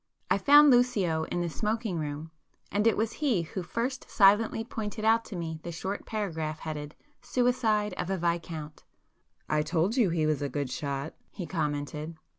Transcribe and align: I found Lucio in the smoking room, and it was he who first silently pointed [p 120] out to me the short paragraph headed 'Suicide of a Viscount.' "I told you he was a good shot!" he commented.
I 0.31 0.39
found 0.39 0.71
Lucio 0.71 1.25
in 1.25 1.41
the 1.41 1.49
smoking 1.51 1.99
room, 1.99 2.31
and 2.71 2.87
it 2.87 2.97
was 2.97 3.11
he 3.11 3.43
who 3.43 3.61
first 3.61 4.09
silently 4.09 4.63
pointed 4.63 5.03
[p 5.03 5.03
120] 5.05 5.15
out 5.15 5.25
to 5.25 5.35
me 5.35 5.59
the 5.61 5.71
short 5.71 6.07
paragraph 6.07 6.57
headed 6.61 6.95
'Suicide 7.21 7.93
of 7.99 8.09
a 8.09 8.17
Viscount.' 8.17 8.83
"I 9.47 9.61
told 9.61 9.97
you 9.97 10.09
he 10.09 10.25
was 10.25 10.41
a 10.41 10.49
good 10.49 10.71
shot!" 10.71 11.13
he 11.29 11.45
commented. 11.45 12.17